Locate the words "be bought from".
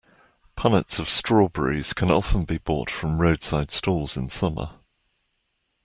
2.43-3.21